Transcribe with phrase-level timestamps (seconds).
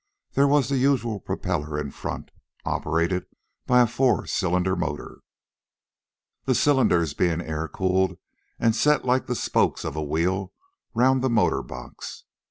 [0.31, 2.31] There was the usual propeller in front,
[2.65, 3.27] operated
[3.67, 5.19] by a four cylinder motor,
[6.45, 8.17] the cylinders being air cooled,
[8.57, 10.53] and set like the spokes of a wheel
[10.95, 12.23] around the motor box.